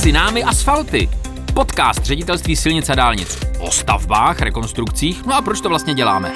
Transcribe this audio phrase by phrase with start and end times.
[0.00, 1.08] Mezi námi asfalty.
[1.54, 3.38] Podcast ředitelství silnic a dálnic.
[3.58, 6.32] O stavbách, rekonstrukcích, no a proč to vlastně děláme?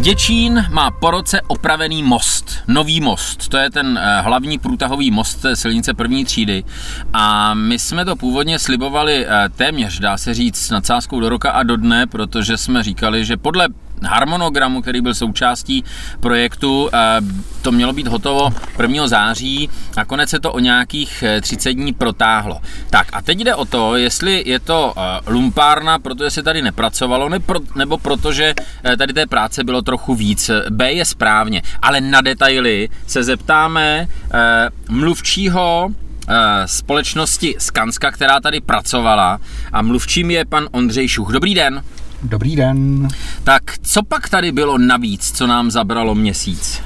[0.00, 3.48] Děčín má po roce opravený most, nový most.
[3.48, 6.64] To je ten eh, hlavní průtahový most silnice první třídy.
[7.12, 11.50] A my jsme to původně slibovali eh, téměř, dá se říct, s nadsázkou do roka
[11.50, 13.68] a do dne, protože jsme říkali, že podle
[14.04, 15.84] harmonogramu, který byl součástí
[16.20, 16.90] projektu.
[16.92, 17.20] Eh,
[17.62, 18.50] to mělo být hotovo
[18.82, 19.08] 1.
[19.08, 22.60] září, nakonec se to o nějakých 30 dní protáhlo.
[22.90, 24.94] Tak a teď jde o to, jestli je to
[25.26, 27.30] lumpárna, protože se tady nepracovalo,
[27.74, 28.54] nebo protože
[28.98, 30.50] tady té práce bylo trochu víc.
[30.70, 35.88] B je správně, ale na detaily se zeptáme eh, mluvčího
[36.28, 36.34] eh,
[36.66, 39.38] společnosti Skanska, která tady pracovala
[39.72, 41.32] a mluvčím je pan Ondřej Šuch.
[41.32, 41.82] Dobrý den.
[42.24, 43.08] Dobrý den.
[43.44, 46.82] Tak co pak tady bylo navíc, co nám zabralo měsíc?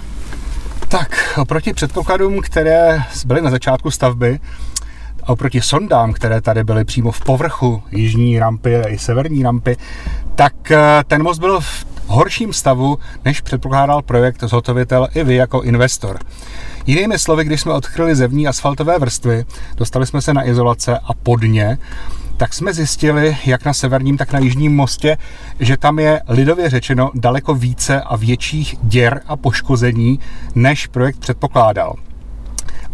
[0.88, 4.40] Tak oproti předpokladům, které byly na začátku stavby,
[5.22, 9.76] a oproti sondám, které tady byly přímo v povrchu jižní rampy a i severní rampy,
[10.34, 15.62] tak eh, ten most byl v horším stavu, než předpokládal projekt zhotovitel i vy jako
[15.62, 16.18] investor.
[16.86, 19.44] Jinými slovy, když jsme odkryli zevní asfaltové vrstvy,
[19.76, 21.78] dostali jsme se na izolace a podně,
[22.38, 25.16] tak jsme zjistili, jak na severním, tak na jižním mostě,
[25.60, 30.20] že tam je lidově řečeno daleko více a větších děr a poškození,
[30.54, 31.94] než projekt předpokládal.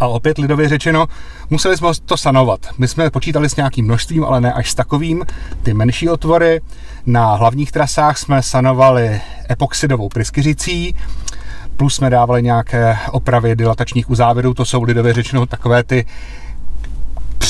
[0.01, 1.07] A opět lidově řečeno,
[1.51, 2.61] museli jsme to sanovat.
[2.79, 5.25] My jsme počítali s nějakým množstvím, ale ne až s takovým.
[5.63, 6.61] Ty menší otvory
[7.07, 10.95] na hlavních trasách jsme sanovali epoxidovou pryskyřicí,
[11.77, 16.07] plus jsme dávali nějaké opravy dilatačních uzávěrů, to jsou lidově řečeno takové ty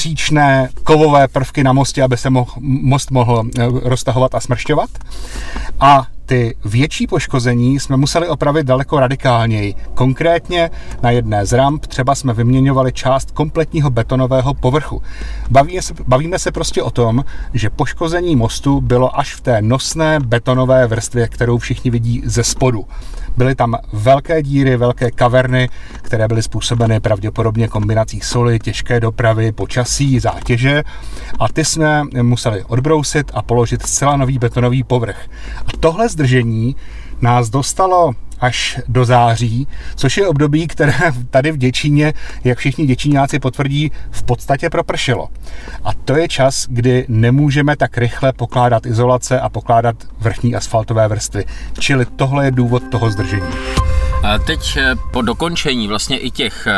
[0.04, 4.90] příčné kovové prvky na mostě, aby se mohl, most mohl eh, roztahovat a smršťovat.
[5.80, 9.74] A ty větší poškození jsme museli opravit daleko radikálněji.
[9.94, 10.70] Konkrétně
[11.02, 15.02] na jedné z ramp třeba jsme vyměňovali část kompletního betonového povrchu.
[15.50, 20.20] Bavíme se, bavíme se prostě o tom, že poškození mostu bylo až v té nosné
[20.20, 22.86] betonové vrstvě, kterou všichni vidí ze spodu.
[23.36, 25.68] Byly tam velké díry, velké kaverny,
[26.02, 30.82] které byly způsobeny pravděpodobně kombinací soli, těžké dopravy, počasí, zátěže
[31.38, 35.28] a ty jsme museli odbrousit a položit zcela nový betonový povrch.
[35.66, 36.76] A tohle zdržení
[37.20, 40.94] nás dostalo až do září, což je období, které
[41.30, 42.12] tady v Děčíně,
[42.44, 45.28] jak všichni děčíňáci potvrdí, v podstatě propršelo.
[45.84, 51.44] A to je čas, kdy nemůžeme tak rychle pokládat izolace a pokládat vrchní asfaltové vrstvy.
[51.78, 53.48] Čili tohle je důvod toho zdržení.
[54.46, 56.72] Teď eh, po dokončení vlastně i těch eh,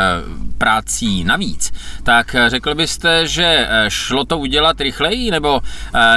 [0.57, 5.61] prací navíc, tak eh, řekl byste, že šlo to udělat rychleji, nebo,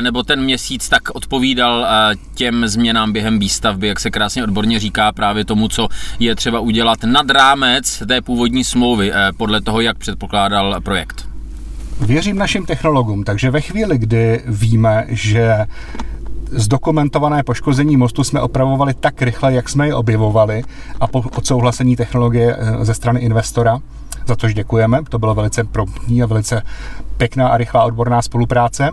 [0.01, 1.87] nebo ten měsíc tak odpovídal
[2.35, 5.89] těm změnám během výstavby, jak se krásně odborně říká právě tomu, co
[6.19, 11.29] je třeba udělat nad rámec té původní smlouvy, podle toho, jak předpokládal projekt?
[12.01, 15.67] Věřím našim technologům, takže ve chvíli, kdy víme, že
[16.53, 20.63] zdokumentované poškození mostu jsme opravovali tak rychle, jak jsme je objevovali
[21.01, 23.79] a po odsouhlasení technologie eh, ze strany investora,
[24.27, 26.63] za což děkujeme, to bylo velice promptní a velice
[27.17, 28.91] pěkná a rychlá odborná spolupráce,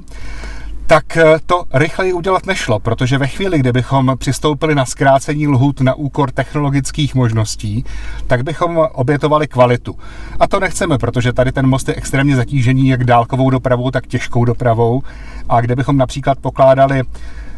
[0.88, 5.82] tak eh, to rychleji udělat nešlo, protože ve chvíli, kdy bychom přistoupili na zkrácení lhůt
[5.82, 7.86] na úkor technologických možností,
[8.28, 9.96] tak bychom obětovali kvalitu.
[10.40, 14.46] A to nechceme, protože tady ten most je extrémně zatížený jak dálkovou dopravou, tak těžkou
[14.46, 15.02] dopravou.
[15.50, 17.04] A kde bychom například pokládali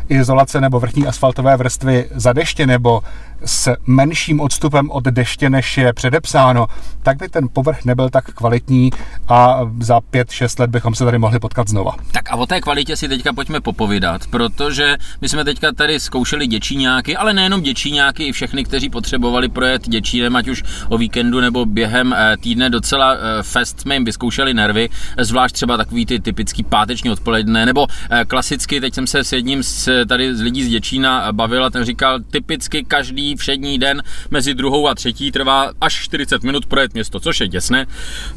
[0.10, 3.02] izolace nebo vrchní asfaltové vrstvy za deště nebo
[3.46, 6.68] s menším odstupem od deště, než je předepsáno,
[7.04, 8.90] tak by ten povrch nebyl tak kvalitní
[9.28, 11.96] a za 5-6 let bychom se tady mohli potkat znova.
[12.12, 16.48] Tak a o té kvalitě si teďka pojďme popovídat, protože my jsme teďka tady zkoušeli
[16.48, 21.66] děčíňáky, ale nejenom děčíňáky, i všechny, kteří potřebovali projet děčínem, ať už o víkendu nebo
[21.66, 26.64] během eh, týdne docela eh, fest jsme jim vyzkoušeli nervy, zvlášť třeba takový ty typický
[26.64, 30.70] páteční odpoledne, nebo eh, klasicky, teď jsem se s jedním z, tady z lidí z
[30.70, 35.94] Děčína bavil a ten říkal, typicky každý všední den mezi druhou a třetí trvá až
[35.94, 37.86] 40 minut projet město, což je děsné.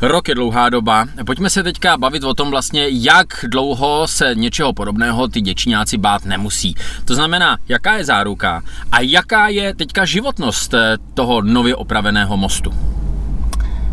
[0.00, 1.06] Rok je dlouhá doba.
[1.26, 6.24] Pojďme se teďka bavit o tom vlastně, jak dlouho se něčeho podobného ty děčňáci bát
[6.24, 6.74] nemusí.
[7.04, 12.72] To znamená, jaká je záruka a jaká je teďka životnost eh, toho nově opraveného mostu.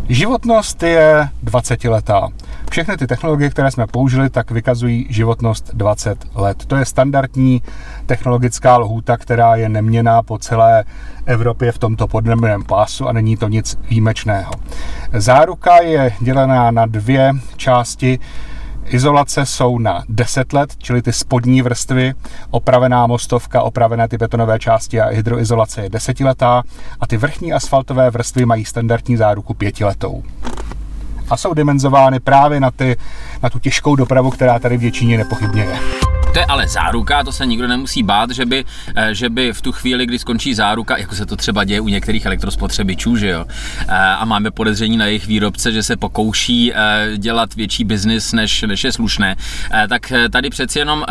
[0.08, 2.28] Životnost je 20 letá.
[2.70, 6.64] Všechny ty technologie, které jsme použili, tak vykazují životnost 20 let.
[6.66, 7.62] To je standardní
[8.06, 10.84] technologická lhůta, která je neměná po celé
[11.26, 14.52] Evropě v tomto podnebném pásu a není to nic výjimečného.
[15.12, 18.18] Záruka je dělená na dvě části.
[18.84, 22.14] Izolace jsou na 10 let, čili ty spodní vrstvy,
[22.50, 26.62] opravená mostovka, opravené ty betonové části a hydroizolace je desetiletá
[27.00, 30.22] a ty vrchní asfaltové vrstvy mají standardní záruku pětiletou.
[31.30, 32.96] A jsou dimenzovány právě na, ty,
[33.42, 35.99] na tu těžkou dopravu, která tady v Děčíně nepochybně je.
[36.32, 38.64] To je ale záruka, to se nikdo nemusí bát, že by,
[38.96, 41.88] eh, že by v tu chvíli, kdy skončí záruka, jako se to třeba děje u
[41.88, 47.18] některých elektrospotřebičů, že jo, eh, a máme podezření na jejich výrobce, že se pokouší eh,
[47.18, 49.36] dělat větší biznis, než, než je slušné,
[49.88, 51.04] tak tady přeci jenom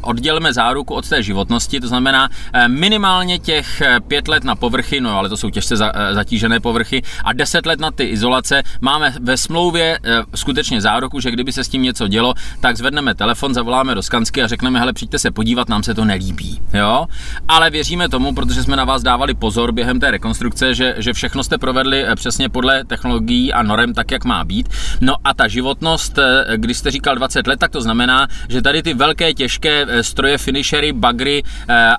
[0.00, 2.28] oddělíme záruku od té životnosti, to znamená
[2.66, 5.76] minimálně těch pět let na povrchy, no ale to jsou těžce
[6.12, 8.62] zatížené povrchy, a deset let na ty izolace.
[8.80, 9.98] Máme ve smlouvě
[10.34, 14.42] skutečně záruku, že kdyby se s tím něco dělo, tak zvedneme telefon, zavoláme do Skansky
[14.42, 17.06] a řekneme, hele, přijďte se podívat, nám se to nelíbí, jo.
[17.48, 21.44] Ale věříme tomu, protože jsme na vás dávali pozor během té rekonstrukce, že, že všechno
[21.44, 24.68] jste provedli eh, přesně podle technologií a norem tak, jak má být.
[25.00, 28.82] No a ta životnost, eh, když jste říkal 20 let, tak to znamená, že tady
[28.82, 31.42] ty velké těžké eh, stroje, finishery, bagry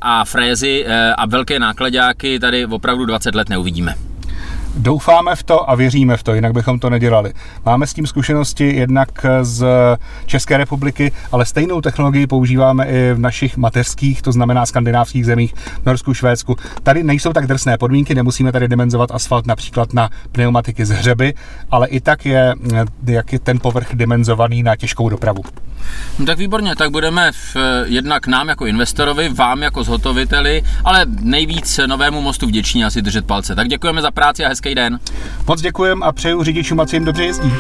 [0.01, 0.85] a frézy
[1.17, 4.14] a velké nákladáky tady opravdu 20 let neuvidíme.
[4.77, 7.33] Doufáme v to a věříme v to, jinak bychom to nedělali.
[7.65, 9.09] Máme s tím zkušenosti jednak
[9.41, 9.65] z
[10.25, 15.53] České republiky, ale stejnou technologii používáme i v našich mateřských, to znamená skandinávských zemích,
[15.85, 16.55] Norsku, Švédsku.
[16.83, 21.33] Tady nejsou tak drsné podmínky, nemusíme tady dimenzovat asfalt například na pneumatiky z hřeby,
[21.71, 22.53] ale i tak je,
[23.07, 25.43] jak je ten povrch dimenzovaný na těžkou dopravu.
[26.19, 31.79] No tak výborně, tak budeme v, jednak nám jako investorovi, vám jako zhotoviteli, ale nejvíc
[31.85, 33.55] novému mostu vděční asi držet palce.
[33.55, 34.99] Tak děkujeme za práci a hezký den.
[35.47, 37.53] Moc děkujem a přeju řidičům, ať se jim dobře jezdí.